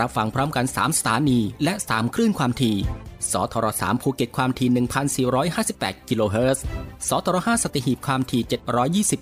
[0.00, 2.76] รับฟังพร้อมกัน 3 สถานี และ 3 คลื่นความถี่
[3.32, 4.68] สทร3ภูเก็ตความถี่
[5.38, 6.64] 1,458 กิโลเฮิรตซ์
[7.08, 8.42] สทร5สัตหีบความถี่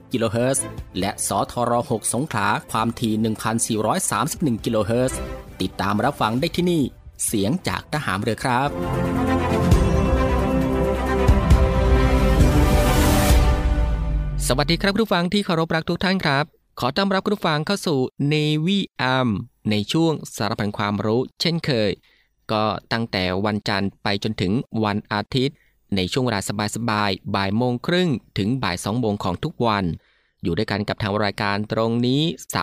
[0.06, 0.64] 720 กิโลเฮิรตซ์
[0.98, 5.18] และสทร6สงขลาความถี่ 1,431 กิโลเฮิรตซ์
[5.60, 6.82] ติดตามรับฟังได้ที่นี่
[7.26, 8.68] เสียงจากทหารเรือครับ
[14.46, 16.44] สวัสดีครับผู้ฟังที่เคารพรักทุกท่านครับ
[16.80, 17.98] ขอต้อนรับผู้ฟังเข้าสู่
[18.32, 19.28] Navy AM
[19.70, 21.90] ในช่วงสารพันความรู้ เช่นเคย
[22.52, 24.52] ก็ตั้งแต่วันจันทร์ไปจนถึง
[24.84, 25.56] วันอาทิตย์
[25.96, 26.40] ในช่วงเวลา
[26.76, 29.84] สบายๆบ่ายโมงครึ่งถึงบ่ายสองโมงของทุกวัน
[30.42, 32.22] อยู่ด้วยกันกับทางรายการตรงนี้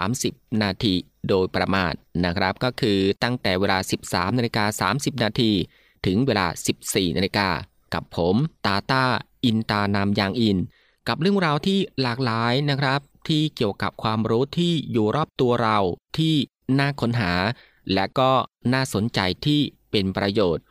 [0.10, 0.94] 30 นาที
[1.30, 1.94] โดยประมาณ
[2.26, 3.78] นะครับ ก็คือตั้งแต่เวลา
[4.08, 5.52] 13นาฬิกา30 นาที
[6.06, 6.46] ถึงเวลา
[6.82, 7.50] 14นาฬิกา
[7.94, 9.06] กับผมตาตา
[9.46, 10.58] อินตานามยางอิน
[11.08, 15.78] กับเรื่องราวที่หลากหลายนะครับ ที่เกี่ยวกับความรู้ที่อยู่รอบตัวเรา
[16.18, 16.36] ที่
[16.80, 17.34] น่าค้นหา
[17.94, 18.32] และก็
[18.74, 19.62] น่าสนใจที่
[19.92, 20.64] เป็นประโยชน์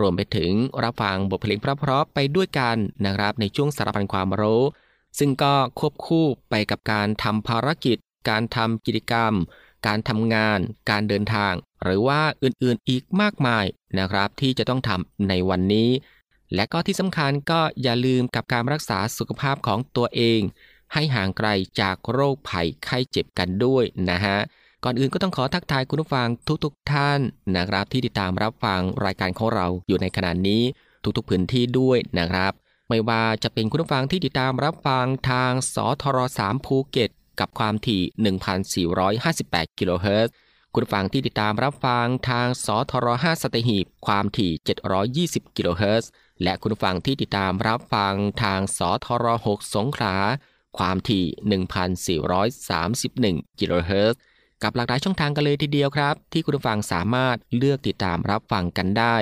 [0.00, 4.62] รวมไปถึงรับฟังบทเพลงเพราะๆไปด้วยกันนะครับในช่วงสารพันความรู้
[5.18, 7.96] ซึ่งก็ควบคู่ไปกับการทำภารกิจ
[8.28, 9.32] การทำกิจกรรม
[9.86, 10.58] การทำงาน
[10.90, 13.64] การเดินทาง หรือว่าอื่นๆอีกมากมาย
[13.98, 15.90] นะครับ ที่จะต้องทำในวันนี้
[16.54, 20.40] และก็ที่สำคัญก็อย่าลืมกับการรักษาสุขภาพของตัวเอง
[20.92, 21.48] ให้ห่างไกล
[21.80, 24.38] จากโรคภัยไข้เจ็บกันด้วยนะฮะ
[24.84, 26.28] ก่อนอื่นก็ต้องขอทักทายคุณผู้ฟัง
[26.64, 27.20] ทุกๆทท่าน
[27.56, 30.62] นะครับ ที่ติดตามรับฟังรายการของเราอยู่ในขณะนี้
[31.16, 32.52] ทุกๆพื้นที่ด้วยนะครับ
[32.88, 37.10] ไม่ว่าจะเป็นคุณผู้ฟังที่ติดตามรับฟังทางสทร3ภูเก็ต
[37.40, 38.02] กับความถี่
[39.10, 40.32] 1,458 กิโลเฮิรตซ์
[40.74, 44.52] คุณผู้ฟังที่ติดตามรับฟังทางสทร5สตหีบความถี่
[45.44, 46.10] 720 กิโลเฮิรตซ์
[46.42, 50.16] และคุณผู้ฟังที่ติดตามรับฟังทางสทร6สงขลา
[50.78, 51.24] ความถี่
[52.22, 54.18] 1,431 กิโลเฮิรตซ์
[54.62, 59.16] กับหลากหลายช่องทางกันเลยทีเดียวครับ ที่คุณผู้ฟังสามารถเลือกติดตามรับฟังกันได้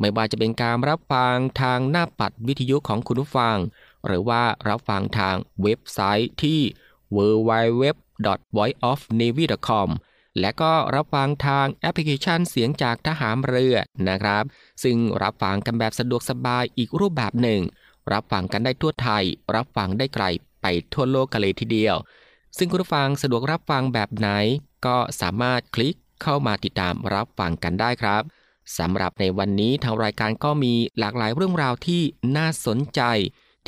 [0.00, 3.56] ไม่ว่าจะเป็นการรับฟังทางหน้าปัดวิทยุของคุณผู้ฟัง
[4.06, 6.60] หรือว่ารับฟังทางเว็บไซต์ที่
[7.16, 9.88] www.voiceofnavy.com
[10.40, 13.76] และก็รับฟังทางแอปพลิเคชันเสียงจากทหารเรือ
[14.08, 14.44] นะครับ
[14.82, 17.60] ซึ่งรับฟังกันแบบสะดวกสบายอีกรูปแบบหนึ่ง
[18.12, 20.24] รับฟังกันได้ทั่วไทย รับฟังได้ไกล
[20.62, 21.96] ไปทั่วโลกกันเลยทีเดียว
[22.58, 24.28] ซึ่งคุณผู้ฟังสะดวกรับฟังแบบไหน
[24.86, 28.22] ก็สามารถคลิกเข้ามาติดตามรับฟังกันได้ครับ
[28.78, 32.02] สำหรับในวันนี้ทางรายการก็มีหลากหลายเรื่องราวที่
[32.36, 33.00] น่าสนใจ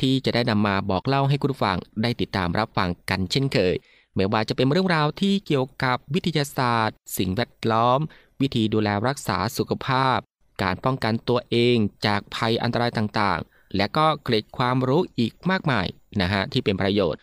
[0.01, 3.75] ที่จะได้นำมาบอกเล่าให้คุณฟังได้ติดตามรับฟังกันเช่นเคย
[4.15, 7.99] ไม่ว่าจะเป็นเรื่องราวที่เกี่ยวกับวิทยาศาสตร์ สิ่งแวดล้อม
[8.41, 10.17] วิธีดูแลรักษาสุขภาพ
[10.61, 11.75] การป้องกันตัวเอง
[12.05, 15.87] จากภัยอันตรายต่างๆ และก็เกร็ดความรู้อีกมากมาย
[16.21, 17.19] นะฮะที่เป็นประโยชน์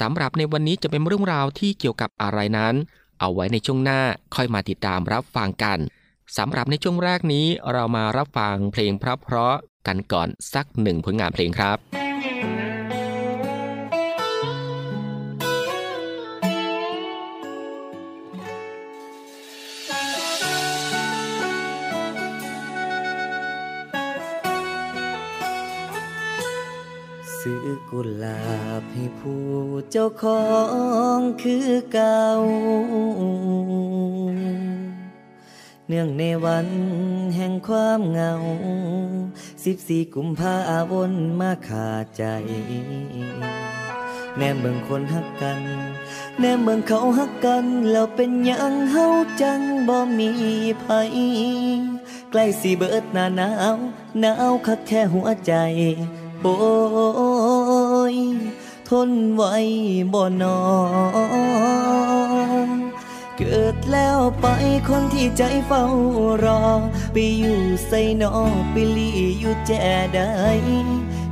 [0.00, 2.74] สำหรับในวันนี้จะเป็นเรื่องราวที่เกี่ยวกับอะไรนั้น
[3.20, 4.00] เอาไว้ในช่วงหน้า
[4.34, 5.78] ค่อยมาติดตามรับฟังกัน
[6.36, 12.07] สำหรับในช่วงแรกนี้เรามารับฟังเพลงเพราะๆกันก่อนสักหนึ่งผลงานเพลงครับ
[27.92, 28.40] กุหลา
[28.80, 29.46] บให้ผู้
[29.90, 30.42] เจ้าขอ
[31.16, 32.24] งคือเก่า
[35.88, 36.68] เนื่องในวัน
[37.36, 38.32] แห่งความเหงา
[39.64, 40.56] สิบสี่กุมภา
[40.92, 42.24] วนมาขาดใจ
[44.36, 45.60] แนมเบิ่งคนฮักกัน
[46.38, 49.06] แนมเบิ่งเขาฮักกัน แล้วเป็นยังเฮา
[49.42, 50.30] จังบ่มี
[50.84, 51.12] ภัย
[52.30, 53.76] ใกล้สิเบิดหน้าหนาว
[54.20, 55.54] หนาวคักแค่หัวใจ
[56.42, 56.54] โอ้
[58.90, 59.54] ทนไว้
[60.14, 60.58] บ่นอ
[63.36, 64.46] เกิดแล้วไป
[64.88, 65.84] คนที่ใจเฝ้า
[66.44, 66.64] รอ
[67.12, 68.36] ไปอยู่ใส่นอ
[68.70, 69.72] ไปลีอยู่แจ
[70.14, 70.32] ได้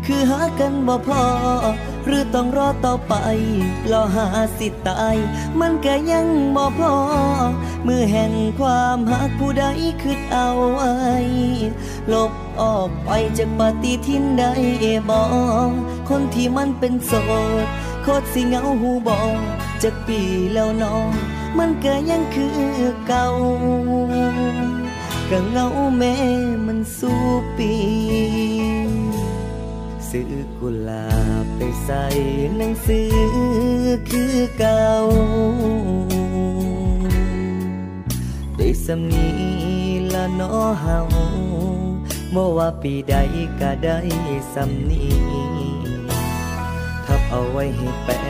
[0.07, 1.25] คือหากันบ่พอ
[2.07, 3.15] หรือต้องรอต่อไป
[3.91, 4.27] รอหา
[4.59, 5.17] สิตาย
[5.61, 6.27] มันก็ยัง
[6.57, 6.95] บ่พอ
[7.87, 9.65] มือแห่งความหักผู้ใด
[10.03, 10.93] คือเอาไว้
[12.13, 14.53] ลบออกไปจากปฏิทินได้
[15.09, 15.21] บ่
[16.09, 17.13] คนที่มันเป็นโส
[17.65, 17.67] ด
[18.03, 19.21] โคตรสิเงาหูบอ
[19.83, 20.21] จากปี
[20.53, 21.11] แล้วน้อง
[21.59, 22.59] มันก็ยังคือ
[23.07, 23.27] เก่า
[25.31, 25.67] ก็เงา
[25.97, 26.15] แม่
[26.67, 27.21] มันสู้
[27.59, 27.73] ปี
[30.11, 31.07] ซื้อกุหลา
[31.43, 32.05] บไปใส่
[32.57, 33.15] หนังสือ
[34.11, 34.89] คือเก่า
[38.57, 39.29] ได้สำนี
[40.13, 40.51] ละเนอ
[40.81, 40.99] เฮา
[42.35, 43.15] บ่ว่าปีใด
[43.61, 43.99] ก็ได้
[44.55, 45.05] สำนี
[47.07, 48.21] ทับเอาไว้ให้แปะ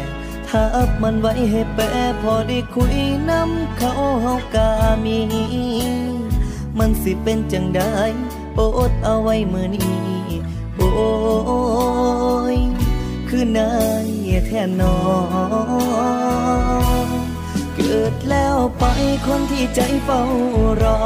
[0.48, 1.90] ทับมันไว้ให้แปะ
[2.22, 2.96] พอได้คุย
[3.30, 3.92] น้ำเขา
[4.22, 4.70] เฮากา
[5.04, 5.18] มี
[6.78, 7.92] มันสิเป็นจังได้
[8.54, 8.58] โป
[8.90, 10.05] ดเอาไว้มือนี้
[12.54, 12.56] ย
[13.28, 13.72] คือนา
[14.06, 14.08] ย
[14.46, 14.96] แท่นอ
[17.76, 18.84] เกิดแล้วไป
[19.26, 20.22] คนที่ใจเฝ้า
[20.82, 21.00] รอ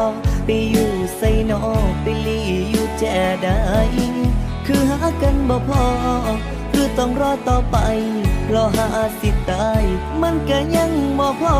[0.44, 1.62] ไปอยู่ใส่นอ
[2.02, 2.40] ไปลี
[2.70, 3.04] อยู่แจ
[3.44, 3.62] ได้
[4.66, 5.84] คือหากันบ่พอ
[6.72, 7.76] คือต้องรอต่อไป
[8.54, 8.88] รอหา
[9.20, 9.84] สิตาย
[10.22, 11.56] มันก็ยังบ่พอ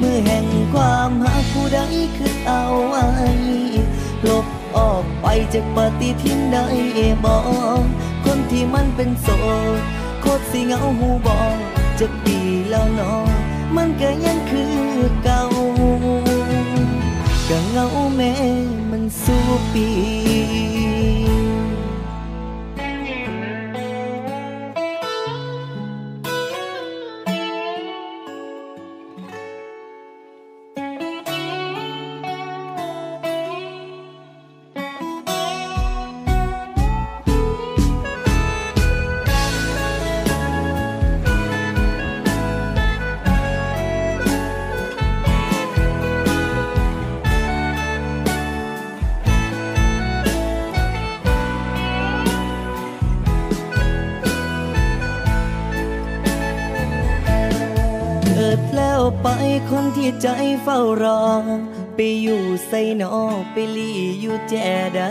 [0.00, 1.80] มือแห่งความหาผู้ใด
[2.16, 3.06] คือเอาไว้
[4.28, 4.46] ลบ
[4.76, 6.64] ออกไปจากปฏิทินได้
[7.24, 7.34] บ่
[8.24, 9.28] คนที่มันเป็นโส
[9.78, 9.80] ด
[10.20, 11.38] โคตรสิเหงาหูบอ
[11.98, 12.38] จะปี
[12.70, 13.12] แล้วเนอ
[13.76, 14.74] มันก็ยังคือ
[15.24, 15.42] เก่า
[17.48, 17.86] ก็เหงา
[18.16, 18.32] แม่
[18.90, 19.88] มันสู้ปี
[62.72, 63.16] ส่นอ
[63.52, 63.90] ไปลี
[64.20, 64.54] อยู่แจ
[64.94, 65.00] ได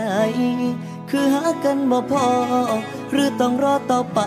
[1.10, 2.26] คือหากันบ่พอ
[3.10, 4.20] หรือต้องรอต่อไป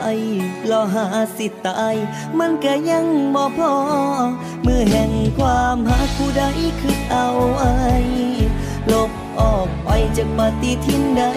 [0.69, 1.05] รอหา
[1.37, 1.95] สิตาย
[2.39, 3.05] มันก็ยัง
[3.35, 3.73] บ่พอ
[4.63, 6.43] เมื่อแห่งความหาผู้ใด
[6.79, 7.73] คือเอาไว้
[8.91, 11.31] ลบออกไปจากปฏิทินได้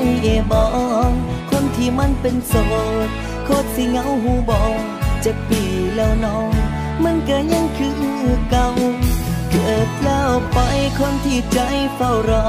[0.50, 0.62] บ่
[1.50, 2.55] คนที่มันเป็นโส
[3.07, 3.09] ด
[3.45, 4.62] โคตรสิเงาหูบอ
[5.25, 5.62] จากปี
[5.95, 6.52] แล้วน้อง
[7.05, 7.99] มันก็ยังคือ
[8.50, 8.69] เก่า
[9.50, 10.59] เกิดแล้วไป
[10.99, 11.59] คนที่ใจ
[11.95, 12.49] เฝ้ารอ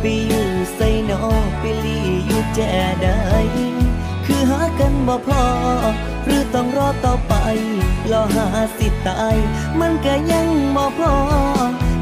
[0.00, 1.22] ไปอยู่ใส่นอ
[1.58, 2.60] ไปลีอยู่แจ
[3.02, 3.20] ได้
[4.26, 5.44] คือหากันบ่พอ
[6.24, 7.34] หรือต้องรอต่อไป
[8.10, 8.46] รอหา
[8.78, 9.36] สิตาย
[9.80, 11.14] มันก็ยังบ่พอ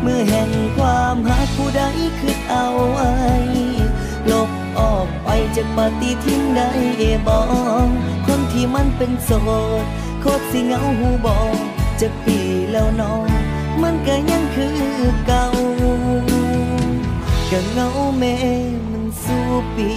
[0.03, 1.83] เมื่อแห่งความหาผู้ใด
[2.19, 3.13] คือเอาไว้
[4.31, 6.71] ลบออกไปจากปฏิทินได้
[7.27, 7.39] บ่
[8.27, 9.31] คนที่มันเป็นโส
[9.83, 9.85] ด
[10.21, 11.39] โคตรสิเงาหูบอ
[12.01, 12.39] จากปี
[12.73, 13.44] แล้วน้อง
[13.83, 14.79] มันก็ยังคือ
[15.27, 15.45] เก่า
[17.51, 17.89] ก็เงา
[18.19, 18.35] แม่
[18.91, 19.91] มันสู้ปี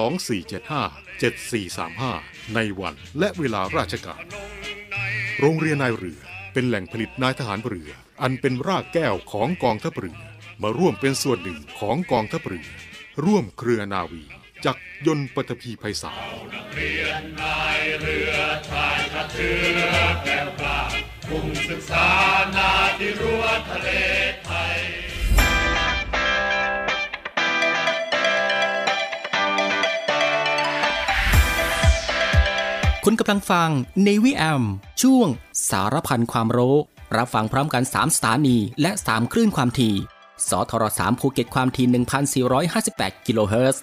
[0.05, 4.25] 02475 7435 ในวันและเวลาราชการ
[5.41, 6.21] โรงเรียนนายเรือ
[6.53, 7.91] เป็นแหล่งผลิตนายทหารเรือ
[8.23, 10.19] อันเป็นรากแก้วของกองทัพเรือ
[10.63, 12.69] มาร่วมเป็นส่วนหนึ่งของกองทัพเรือ
[13.25, 14.25] ร่วมเครือนาวี
[14.67, 16.21] จักยนต์ปฐพีไพศาล
[33.05, 33.71] คุณกำลังฟัง
[34.07, 34.63] Navy AM
[35.03, 35.29] ช่วง
[35.71, 36.77] สารพันความรู้
[37.17, 39.95] รับฟังพร้อมกัน 3 สถานี และ 3 คลื่นความถี่
[40.49, 41.87] สทร3ภูเก็ตความถี่
[42.53, 43.83] 1,458 กิโลเฮิรตซ์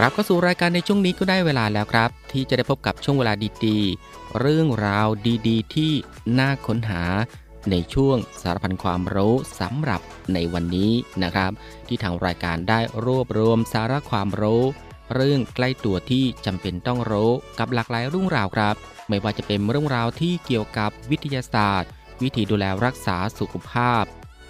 [0.00, 3.32] กลับเข้าสู่รายการในช่วงนี้ก็ได้เวลาแล้วครับ ที่จะได้พบกับช่วงเวลา
[3.66, 5.08] ดีๆ เรื่องราว
[5.48, 5.92] ดีๆ ที่
[6.38, 7.02] น่าค้นหา
[7.70, 10.00] ในช่วงสารพันความรู้สำหรับ
[10.34, 11.52] ในวันนี้นะครับ
[11.88, 14.62] ที่ทางรายการได้รวบรวมสาระความรู้
[15.14, 18.74] เรื่องใกล้ตัวที่จำเป็นต้องรู้กับหลากหลายเรื่องราวครับ
[19.08, 21.90] ไม่ว่าจะเป็นเรื่องราวที่เกี่ยวกับวิทยาศาสตร์
[22.22, 24.04] วิธีดูแลรักษาสุขภาพ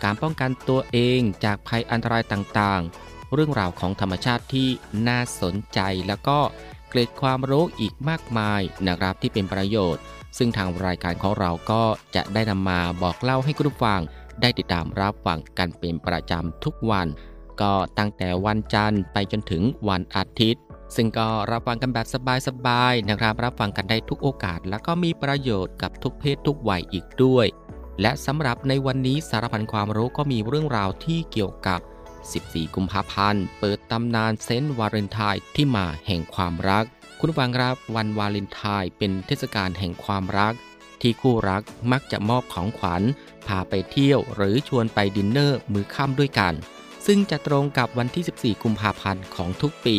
[0.05, 4.69] การป้องกันตัวเองจากภัยอันตรายต่างๆ เรื่องราวของธรรมชาติที่
[5.09, 6.39] น่าสนใจ แล้วก็
[6.89, 10.03] เกร็ดความรู้อีกมากมายนะครับที่เป็นประโยชน์
[10.39, 11.83] ซึ่งทางรายการของเราก็
[12.17, 14.01] จะได้นำมาบอกเล่าให้คุณผู้ฟัง
[14.41, 17.07] ได้ติดตามรับฟังกันเป็นประจำทุกวัน
[17.61, 20.63] ก็ตั้งแต่วันจันทร์ไปจนถึงวันอาทิตย์
[20.97, 22.07] ซึ่งก็รับฟังกันแบบ
[22.49, 27.47] สบายๆนะครับ รับฟังกันได้ทุกโอกาส แล้วก็มีประโยชน์กับทุกเพศทุกวัยอีกด้วย
[28.01, 31.81] และสำหรับในวันนี้สารพันความรู้ก็มีเรื่องราวที่เกี่ยวกับ
[32.27, 36.85] 14 กุมภาพันธ์ เปิดตำนานเซนต์วาเลนไทน์ที่มาแห่งความรัก
[37.19, 40.55] คุณฟังครับวันวาเลนไทน์เป็นเทศกาลแห่งความรัก
[41.01, 43.03] ที่คู่รักมักจะมอบของขวัญ
[43.47, 46.55] พาไปเที่ยวหรือชวนไปดินเนอร์มื้อค่ำด้วยกัน
[47.07, 49.99] ซึ่งจะตรงกับวันที่ 14 กุมภาพันธ์ของทุกปี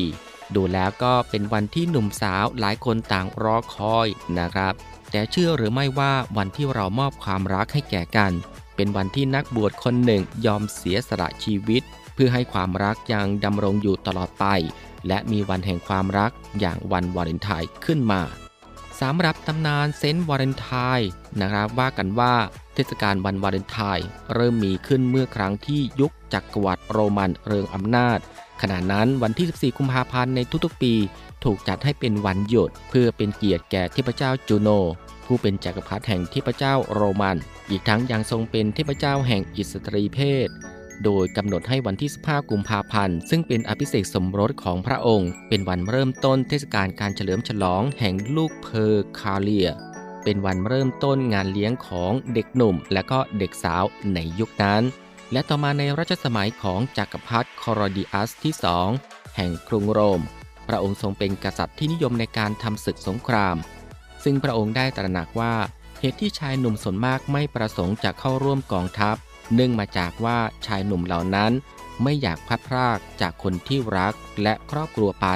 [0.56, 4.08] ดูแล้วก็เป็นวันที่หนุ่มสาวหลายคนต่างรอคอย
[4.40, 4.74] นะครับ
[5.12, 8.32] แต่เชื่อหรือไม่ว่าวันที่เรามอบความรักให้แก่กัน
[8.76, 11.84] เป็นวันที่นักบวชคนหนึ่งยอมเสียสละชีวิต
[12.22, 14.46] พื่อให้ความรักยังดำรงอยู่ตลอดไป
[15.08, 18.22] และมีวันแห่งความรักอย่างวันวาเลนไทน์ขึ้นมา
[19.02, 21.10] สำหรับตำนานเซนต์วาเลนไทน์
[21.42, 22.34] นะครับว่ากันว่า
[22.74, 28.20] เทศกาลวันวาเลนไทน์เริ่มมีขึ้นเมื่อครั้งที่ยุคจักรวรรดิโรมันเริงอำนาจ
[28.62, 30.94] ขณะนั้นวันที่ 14 กุมภาพันธ์ในทุกๆปี
[31.44, 34.70] ถูกจัดให้เป็นวันหยุด เพื่อเป็นเกียรติแก่เทพเจ้าจูโน
[35.26, 37.38] ผู้เป็นจักรพรรดินีแห่งเทพเจ้าโรมัน
[37.70, 40.50] อีกทั้งยังทรงเป็นเทพเจ้าแห่งอิสตรีเพศ
[41.04, 49.70] โดยกำหนดให้วันที่ 15 กุมภาพันธ์ ซึ่งเป็นอภิเษกสมรสของพระองค์ เป็นวันเริ่มต้นเทศกาลการเฉลิมฉลองแห่งลูเพอร์คาเลีย
[50.24, 54.84] เป็นวันเริ่มต้นงานเลี้ยงของเด็กหนุ่ม และก็เด็กสาวในยุคนั้น
[55.32, 58.54] และต่อมาในรัชสมัยของจักรพรรดิคลอดิอัสที่
[58.96, 60.22] 2แห่งกรุงโรม
[60.68, 63.58] พระองค์ทรงเป็นกษัตริย์ที่นิยมในการทำศึกสงคราม
[64.24, 65.54] ซึ่งพระองค์ได้ตระหนักว่า
[66.00, 69.16] เหตุที่ชายหนุ่มส่วนมากไม่ประสงค์จะเข้าร่วมกองทัพ
[69.54, 71.52] เนื่องมาจากว่าชายหนุ่มเหล่านั้น
[72.04, 74.14] ไม่อยากพัดพรากจากคนที่รัก
[74.44, 75.28] และครอบครัวไป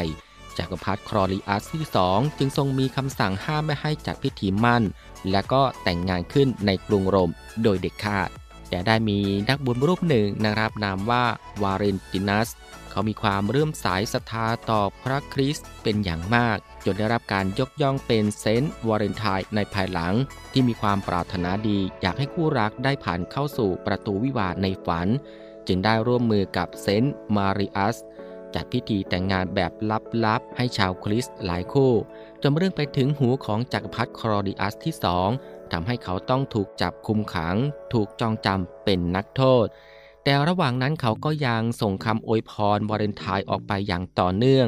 [0.58, 4.84] จักรพรรดิครอริอัสที่สองจึงทรงมีคำสั่งห้ามไม่ให้จัดพิธีมั่น
[5.32, 7.32] และก็แต่งงานขึ้นในกรุงโรม
[7.63, 8.29] โดยเด็ดขาด
[8.74, 11.24] แต่ได้มีนักบุญรูปหนึ่งนะครับนามว่า
[11.63, 12.50] วาเลนตินัส
[12.92, 20.13] เขามีความเลื่อมใสศรัทธาต่อพระคริสต์เป็นอย่างมาก จนได้รับการยกย่องเป็นเซนต์วาเลนไทน์ในภายหลัง
[20.51, 25.08] ที่มีความปรารถนาดีอยากให้คู่รักได้ผ่านเข้าสู่ประตูวิวาห์ในฝัน
[25.68, 27.98] จึงได้ร่วมมือกับเซนต์มาริอัส
[28.56, 29.72] จัดพิธีแต่งงานแบบ
[30.25, 31.92] ลับๆ ให้ชาวคริสต์หลายคู่
[32.42, 35.30] จนเรื่องไปถึงหูของจักรพรรดิคลอดิอัสที่สอง
[35.74, 37.56] ทำให้เขาต้องถูกจับคุมขัง
[37.94, 39.65] ถูกจองจำเป็นนักโทษ
[40.24, 44.68] แต่ระหว่างนั้นเขาก็ยังส่งคำอวยพรวาเลนไทน์ออกไปอย่างต่อเนื่อง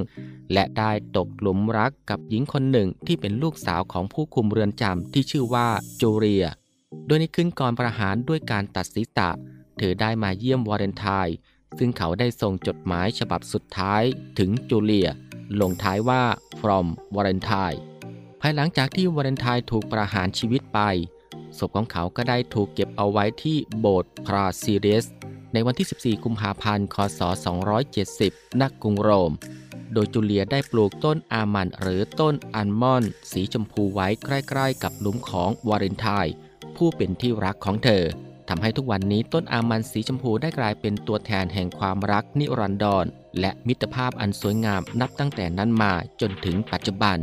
[0.54, 5.68] และได้ตกหลุมรักกับหญิงคนหนึ่งที่เป็นลูกสาวของผู้คุมเรือนจำที่ชื่อว่า
[6.02, 6.46] จูเลีย
[7.06, 9.30] โดยในคืนก่อนประหารด้วยการตัดศีรษะ
[9.78, 11.36] เธอได้มาเยี่ยมวาเลนไทน์
[11.78, 14.04] ซึ่งเขาได้ส่งจดหมายฉบับสุดท้าย
[14.40, 15.10] ถึงจูเลีย
[15.62, 16.24] ลงท้ายว่า
[16.60, 16.86] from
[17.16, 20.80] Valentine ภายหลังจากที่วาเลนไทน์ถูกประหารชีวิตไป
[21.58, 25.06] ศพของเขาก็ได้ถูกเก็บเอาไว้ที่โบสถ์พราซิเดส
[25.54, 27.22] ในวันที่ 14 กุมภาพันธ์ คศ
[27.96, 29.32] 270นักกรุงโรม
[29.94, 36.34] โดยจูเลียได้ปลูกต้นอามันหรือต้นอัลมอนด์สีชมพูไว้ใกล้ๆ กับหลุมของวาเลนไทน์
[36.76, 38.04] ผู้เป็นที่รักของเธอ
[38.50, 43.06] ทำให้ทุกวันนี้ต้นอามันสีชมพูได้กลายเป็นตัวแทนแห่งความรักนิรันดร
[43.40, 47.18] และมิตรภาพอันสวยงามนับตั้งแต่นั้นมาจนถึงปัจจุบัน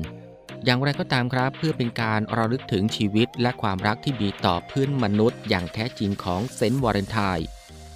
[0.64, 7.46] อย่างไรก็ตามครับ เพื่อเป็นการระลึกถึงชีวิตและความรักที่มีต่อเพื่อนมนุษย์ อย่างแท้จริงของเซนต์วาเลนไทน์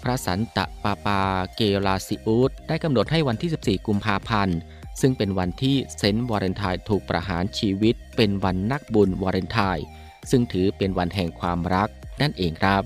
[0.03, 1.21] พระสันตะปาปา
[1.57, 4.59] เกลาซิอุสได้กำหนดให้วันที่ 14 กุมภาพันธ์
[5.01, 9.85] ซึ่งเป็นวันที่เซนต์วาเลนไทน์ถูกประหารชีวิต เป็นวันนักบุญวาเลนไทน์
[10.31, 11.89] ซึ่งถือเป็นวันแห่งความรัก
[12.21, 12.83] นั่นเองครับ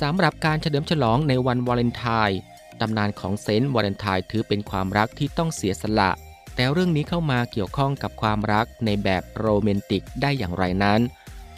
[0.00, 2.38] สำหรับการเฉลิมฉลองในวันวาเลนไทน์
[2.80, 6.10] ตำนานของเซนต์วาเลนไทน์ถือเป็นความรักที่ต้องเสียสละ
[6.54, 11.00] แต่เรื่องนี้เข้ามาเกี่ยวข้องกับความรักในแบบโรแมนติกได้อย่างไรนั้น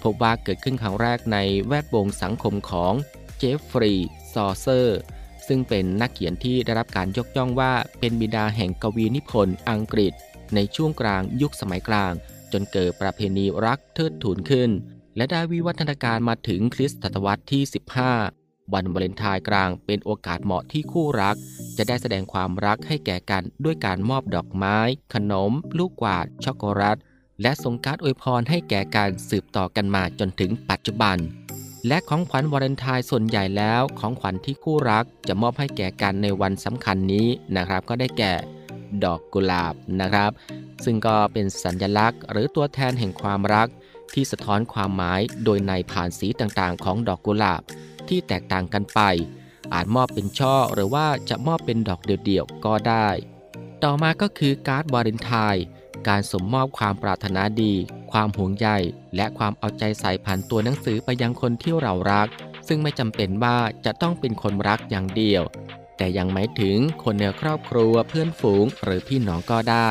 [0.02, 2.92] พบว่าเกิดขึ้นครั้งแรกในแวดวงสังคมของ
[3.38, 5.00] เจฟฟรีย์ ชอเซอร์
[5.46, 10.12] ซึ่งเป็นนักเขียนที่ได้รับการยกย่องว่าเป็นบิดาแห่งกวีนิพนธ์อังกฤษ
[10.54, 12.12] ในช่วงกลางยุคสมัยกลาง
[12.52, 14.70] จนเกิดประเพณีรักเทิดทูนขึ้น
[15.16, 17.62] และได้วิวัฒนาการมาถึงคริสตศตวรรษที่
[18.06, 18.41] 15
[18.72, 21.36] วันวาเลนไทน์กลางเป็นโอกาสเหมาะที่คู่รัก
[21.76, 24.76] จะได้แสดงความรักให้แก่กันด้วยการมอบดอกไม้
[25.14, 26.96] ขนม ลูกกวาด ช็อกโกแลต
[27.42, 31.16] และส่งการ์ดอวยพรให้แก่การสืบต่อกันมาจนถึงปัจจุบัน
[31.88, 37.26] และของขวัญวาเลนไทน์ส่วนใหญ่แล้วของขวัญที่คู่รักจะมอบให้แก่กันในวันสำคัญนี้
[37.56, 38.32] นะครับ ก็ได้แก่
[39.04, 40.30] ดอกกุหลาบนะครับ
[40.84, 43.68] ซึ่งก็เป็นสัญลักษณ์ หรือตัวแทนแห่งความรัก
[44.14, 47.62] ที่สะท้อนความหมายโดยในผ่านสีต่างๆ ของดอกกุหลาบ
[48.12, 49.00] ที่แตกต่างกันไป
[49.74, 53.08] อาจมอบเป็นช่อหรือว่าจะมอบเป็นดอกเดี่ยวๆก็ได้
[53.84, 55.64] ต่อมาก็คือการ์ดวาเลนไทน์
[56.08, 57.74] การสมมอบความปรารถนาดี
[58.12, 58.68] ความห่วงใย
[59.16, 62.28] และความเอาใจใส่ผ่านตัวหนังสือไปยังคนที่เรารัก
[62.68, 65.42] ซึ่งไม่จำเป็นว่าจะต้องเป็นคนรักอย่างเดียว
[65.96, 69.90] แต่ยังหมายถึงคนในครอบครัวเพื่อนฝูงหรือพี่น้องก็ได้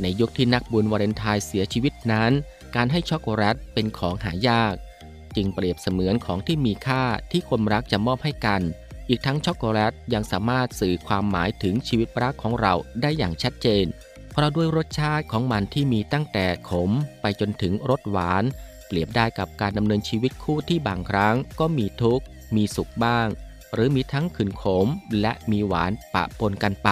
[0.00, 2.32] ในยุคที่นักบุญวาเลนไทน์เสียชีวิตนั้น
[2.76, 4.74] การให้ช็อกโกแลตเป็นของหายาก
[5.36, 8.62] จึงเปรียบเสมือนของที่มีค่าที่คนรักจะมอบให้กัน
[9.08, 13.86] อีกทั้งช็อกโกแลตยังสามารถสื่อความหมายถึงชีวิตรักของเราได้อย่างชัดเจน
[14.32, 18.44] เพราะด้วยรสชาติของมันที่มีตั้งแต่ขมไปจนถึงรสหวาน
[18.86, 22.24] เปรียบได้กับการดำเนินชีวิตคู่ที่บางครั้งก็มีทุกข์
[22.56, 23.26] มีสุขบ้าง
[23.74, 24.86] หรือมีทั้งขืนขม
[25.20, 26.90] และมีหวานปะปนกันไป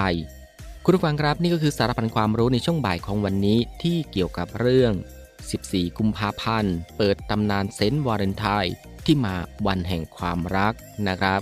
[0.85, 4.93] คุณผู้ฟังครับนี่ก็คือสารพันความรู้ในช่วงบ่ายของวันนี้ที่เกี่ยวกับเรื่อง
[5.51, 8.75] 14 กุมภาพันธ์ เปิดตำนานเซนต์วาเลนไทน์
[9.05, 9.35] ที่มา
[9.67, 10.75] วันแห่งความรัก
[11.09, 11.41] นะครับ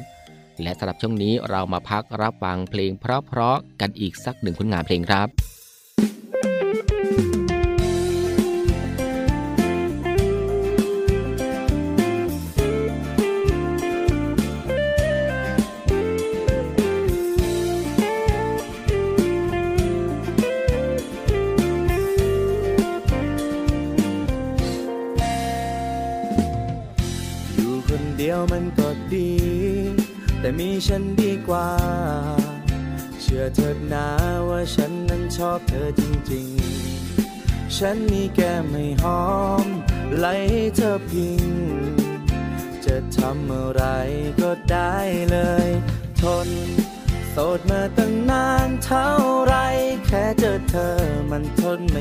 [0.63, 5.29] และสำหรับช่วงนี้เรามาพักรับฟังเพลงเพราะๆกันอีกสักหนึ่งผลงานเพลงครับ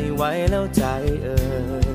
[0.10, 0.84] ไม่ไหวแล้วใจ
[1.24, 1.28] เอ
[1.82, 1.88] อ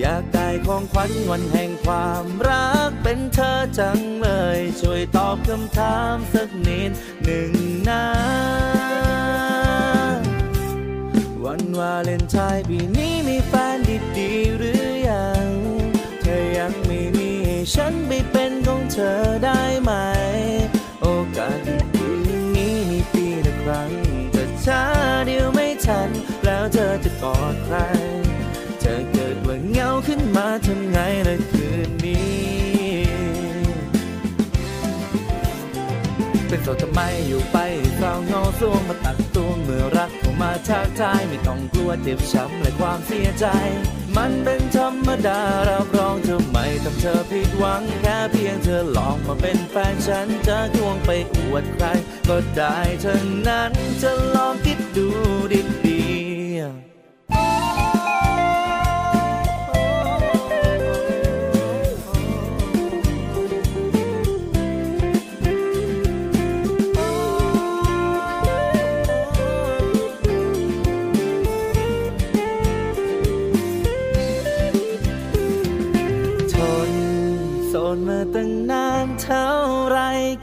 [0.00, 6.90] อยากได้ของขวัญวันแห่งความรักเป็นเธอจังเลย ช่วยตอบคำถามสักนิด
[7.24, 7.50] หนึ่ง
[7.88, 8.04] นะ
[11.44, 13.78] วันวาเลนไทน์ปีนี้มีแฟน
[14.18, 15.46] ดีๆหรือยัง
[16.22, 17.32] เธอยังไม่มี
[17.74, 19.92] ฉันไปเป็นของเธอได้ไหม
[21.02, 21.58] โอกาส
[21.96, 23.90] ดีๆอย่างนี้มีปีละครั้ง
[24.32, 24.82] แต่ช้า
[25.26, 26.10] เดียวไม่ทัน
[26.66, 27.76] แล้วเธอจะกอดใคร
[28.80, 30.98] เธอเกิดว่าเงาขึ้นมาทำไง
[31.28, 32.36] ล่ะคืนนี้
[36.48, 37.56] เป็นโสดทำไมอยู่ไป
[37.96, 43.46] เศร้าเงาสวงมาตักตัวเมื่อรักเข้ามาทักทายไม่ต้องกลัวเจ็บช้ำและความเสียใจ
[44.16, 51.86] มันเป็นธรรมดารับรองเธอไม่ทำเธอผิดหวังแค่เพียงเธอลองมาเป็นแฟนฉันจะควงไปอวดใคร
[52.28, 54.12] ก็ได้เท่านั้นจะ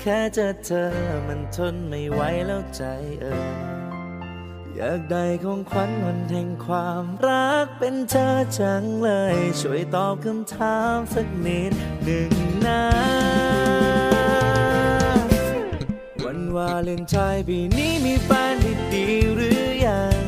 [0.05, 0.87] แค่เจอเธอ
[1.27, 2.83] มันทนไม่ไหวแล้วใจ
[3.21, 3.53] เออ
[4.75, 8.27] อยากได้ของขวัญวันแห่งความรักเป็นเธอ
[8.59, 12.31] จังเลย ช่วยตอบคำถามสักนิดหนึ่ง
[12.67, 12.83] นะ
[16.23, 20.23] วันวาเลนไทน์ปีนี้มีแฟนที่ดีหรือยัง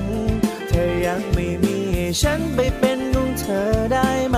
[0.69, 4.37] เธอยังไม่มีให้ฉันไปเป็นของเธอได้ไหม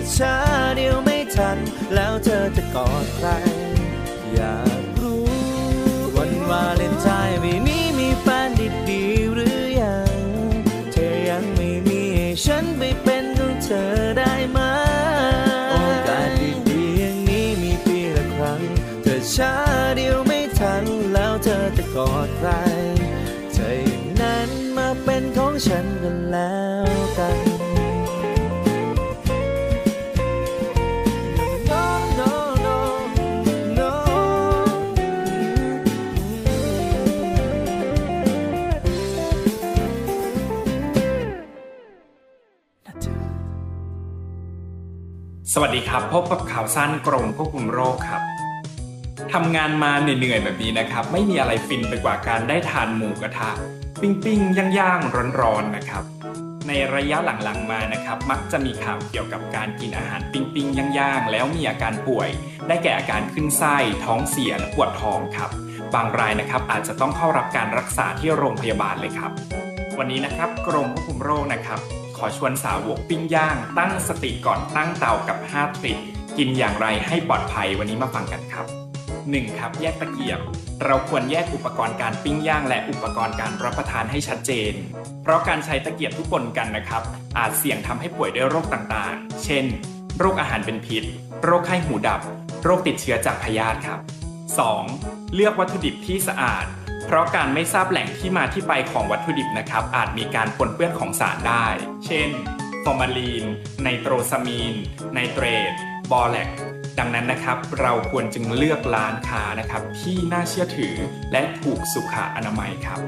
[0.00, 0.36] จะช้า
[0.76, 1.58] เดียวไม่ทัน
[1.94, 3.28] แล้วเธอจะกอดใคร
[4.34, 5.24] อยากรู้
[6.16, 8.48] วันวาเลนไทน์ปีนี้มีแฟน
[8.90, 10.16] ดีๆหรือยัง
[10.92, 14.58] เธอยังไม่มีให้ฉันไปเป็นของเธอได้ไหม
[15.70, 15.74] โอ
[16.08, 16.28] กาส
[16.68, 18.62] ดีๆอย่างนี้มีปีละครั้ง
[19.02, 19.54] เธอช้า
[19.96, 22.50] เดียวไม่ทัน แล้วเธอจะกอดใคร
[23.52, 26.58] เธออย่างนั้นมาเป็นของฉันกันแล้
[26.90, 27.47] วกัน
[45.62, 48.22] วัสดีครับ พบกับข่าวสั้นกรมควบคุมโรคครับ
[49.32, 53.50] ทำงานมาเหนื่อยๆแบบนี้นะครับ ไม่มีอะไรฟินไปกว่าการได้ทานหมูกระทะ
[54.00, 56.04] ปิ้งปิ้งย่างย่างๆร้อนๆนะครับ
[56.68, 62.28] ในระยะหลังๆมานะครับ มักจะมีข่าวเกี่ยวกับการกินอาหารปิ้งปิ้งย่างย่างๆแล้วมีอาการป่วย
[62.68, 65.50] ได้แก่อาการขึ้นไส้ท้องเสียและปวดท้องครับ
[65.94, 69.32] บางรายนะครับอาจจะต้องเข้ารับการรักษาที่โรงพยาบาลเลยครับ
[69.98, 71.80] วันนี้นะครับกรมควบคุมโรคนะครับ
[72.18, 75.98] ขอชวนสาวกปิ้งย่าง ตั้งสติก่อนตั้งเตากับ 5 ทริค
[76.38, 78.66] กินอย่างไรให้ปลอดภัยวันนี้มาฟังกันครับ
[79.12, 79.58] 1.
[79.58, 80.40] ครับแยกตะเกียบ
[80.84, 84.74] เราควรแยกอุปกรณ์การปิ้งย่าง และอุปกรณ์การรับประทานให้ชัดเจน
[85.22, 87.02] เพราะการใช้ตะเกียบทุกปนกันนะครับ
[87.38, 89.64] อาจเสี่ยงทำให้ป่วยด้วยโรคต่างๆ เช่น
[90.18, 91.04] โรคอาหารเป็นพิษ
[91.44, 92.20] โรคไข้หูดับ
[92.64, 94.00] โรคติดเชื้อจากพยาธิครับ
[94.66, 95.34] 2.
[95.34, 96.64] เลือกวัตถุดิบที่สะอาด
[97.10, 101.66] เพราะการไม่ทราบแหล่งที่มาที่ไปของวัตถุดิบนะครับ อาจมีการปนเปื้อนของสารได้
[102.06, 102.30] เช่น
[102.84, 103.44] ฟอร์มาลีน
[103.82, 104.74] ไนโตรซามีน
[105.12, 105.72] ไนเตรต
[106.10, 106.48] บอแรกซ์
[106.98, 110.94] ดังนั้นนะครับ เราควรจึงเลือกร้านค้านะครับ ที่น่าเชื่อถือ
[111.32, 113.00] และถูกสุขอนามัยครับ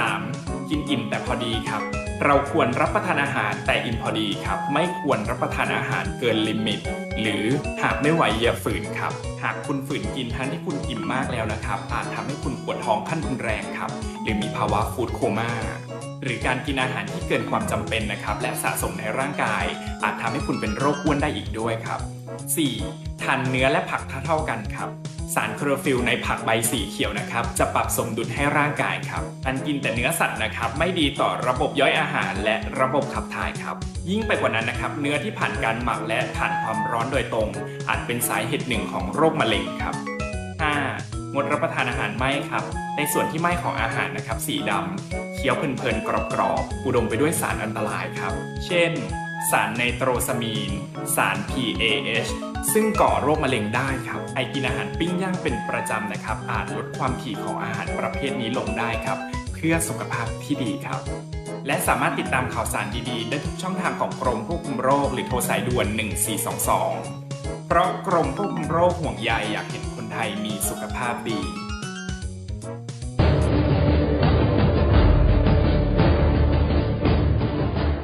[0.00, 0.68] 3.
[0.68, 1.82] กินอิ่มแต่พอดีครับ
[2.24, 6.80] เราควรรับประทานอาหารแต่อิ่มพอดีครับ ไม่ควรรับประทานอาหารเกิน limit
[7.20, 7.44] หรือ
[7.82, 13.90] หากไม่ไหวอย่าฝืนครับ หากคุณฝืนกินทั้งที่คุณอิ่มมากแล้วนะครับ อาจทำให้คุณปวดท้องขั้นรุนแรงครับ
[14.22, 15.50] หรือมีภาวะ food coma
[16.22, 19.64] หรือการกินอาหารที่เกินความจำเป็นนะครับ และสะสมในร่างกาย
[20.02, 22.00] อาจทำให้คุณเป็นโรคอ้วนได้อีกด้วยครับ
[22.60, 23.22] 4.
[23.22, 24.88] ทานเนื้อและผักเท่าๆกันครับ
[25.34, 33.76] สารคลอโรฟิลในผักใบสีเขียวนะครับ จะปรับสมดุลให้ร่างกายครับการกินแต่เนื้อสัตว์นะครับ ไม่ดีต่อระบบย่อยอาหารและระบบขับถ่ายครับ
[34.10, 37.48] ยิ่งไปกว่านั้นนะครับ เนื้อที่ผ่านการหมักและผ่านความร้อนโดยตรง
[37.88, 39.94] อาจเป็นสาเหตุหนึ่งของโรคมะเร็งครับ
[40.64, 41.34] 5.
[41.34, 42.64] งดรับประทานอาหารไหม้ครับ
[42.96, 48.32] ในส่วนที่ไหม้ของอาหารนะครับ สีดำเคี้ยวเพลินๆกรอบๆอุดมไปด้วยสารอันตรายครับ
[48.66, 48.92] เช่น
[49.50, 50.72] สารไนโตรซามีน
[51.16, 52.30] สาร PAH
[52.72, 59.18] ซึ่งก่อโรคมะเร็งได้ครับ ไอกินอาหารปิ้งย่างเป็นประจำนะครับ อาจลดความถี่ของอาหารประเภทนี้ลงได้ครับ
[59.54, 61.00] เพื่อสุขภาพที่ดีครับ
[61.66, 65.86] และสามารถติดตามข่าวสารดีๆ ได้ทุกช่องทางของกรมควบคุมโรค หรือโทรสายด่วน
[66.98, 71.40] 1422 เพราะกรมควบคุมโรคห่วงใยอยากเห็นคนไทยมีสุขภาพดี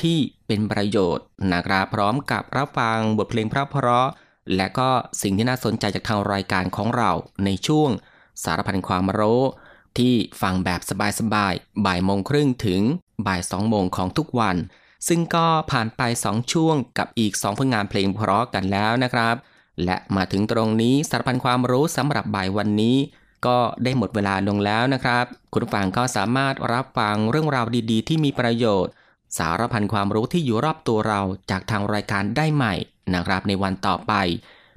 [0.00, 3.54] ที่เป็นประโยชน์นะครับพร้อมกับรับฟังบทเพลงเพ
[3.86, 4.08] ราะ
[4.56, 4.88] และก็
[5.22, 7.10] สิ่งที่น่าสนใจจากทางรายการของเรา
[7.44, 7.90] ในช่วง
[8.44, 9.42] สารพันความรู้
[9.98, 10.80] ที่ฟังแบบ
[11.20, 12.82] สบายๆ บ่ายโมงครึ่งถึง
[13.26, 14.56] บ่ายสองโมงของทุกวัน
[15.08, 19.36] ซึ่งก็ผ่านไป 2 ช่วงกับอีก 2 ผลงานเพลงเพราะกันแล้วนะครับ
[19.84, 22.96] และมาถึงตรงนี้สารพันความรู้สำหรับบ่ายวันนี้
[23.46, 28.92] ก็ได้หมดเวลาลงแล้วนะครับ คุณฟังก็สามารถรับฟังเรื่องราวดีๆ ที่มีประโยชน์
[29.38, 32.74] สารพันความรู้ที่อยู่รอบตัวเราจากทางรายการได้ใหม่
[33.14, 34.12] นะครับในวันต่อไป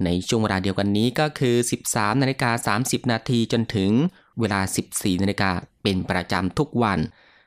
[0.04, 1.56] ในช่วงเวลาเดียวกันนี้ก็คือ
[1.88, 3.90] 13นาฬิกา30 นาทีจนถึง
[4.40, 4.60] เวลา
[4.92, 5.50] 14นาฬิกา
[5.82, 6.98] เป็นประจำทุกวัน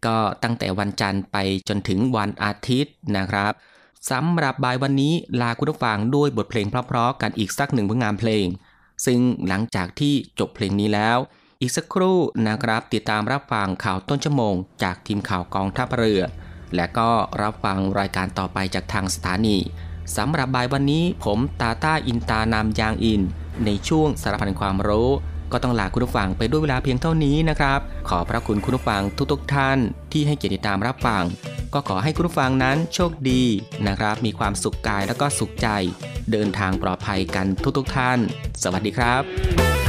[0.06, 1.38] ก็ตั้งแต่วันจันทร์ไป
[1.70, 3.54] จนถึงวันอาทิตย์นะครับ
[4.12, 8.46] สำหรับบ่ายวันนี้ลาคุณผู้ฟังด้วยบทเพลงเพราะๆกันอีกสักหนึ่งผลงานเพลง
[9.06, 11.18] ซึ่งหลังจากที่จบเพลงนี้แล้ว
[11.62, 12.18] อีกสักครู่
[12.48, 16.22] นะครับติดตามรับฟังข่าวต้นชั่วโมง จากทีมข่าวกองทัพเรือ
[16.76, 17.10] และก็
[17.42, 19.58] รับฟังรายการต่อไปจากทางสถานี
[20.18, 23.22] สำหรับบ่ายวันนี้ผมตาต้าอินตานามยางอิน
[23.66, 25.10] ในช่วงสารพันความรู้
[25.56, 29.78] ก็ต้องลาคุณผู้ฟังไปด้วยเวลาเพียงเท่านี้นะครับ ขอพระคุณคุณผู้ฟังทุกๆทท่าน
[30.12, 31.24] ที่ให้เกียรติตามรับฟัง
[31.74, 33.44] ก็ขอให้คุณผู้ฟังนั้นโชคดี
[33.88, 35.68] นะครับ มีความสุขกายและก็สุขใจ
[36.32, 37.46] เดินทางปลอดภัยกัน
[37.78, 38.20] ทุกๆทท่าน
[38.64, 39.85] สวัสดีครับ